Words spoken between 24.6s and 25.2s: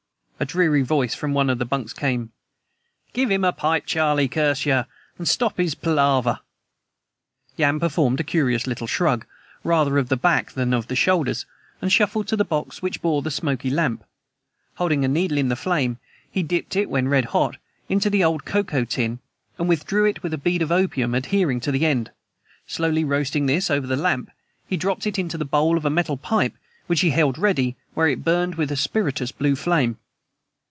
he dropped it